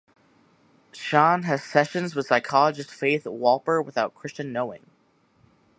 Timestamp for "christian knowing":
4.15-4.87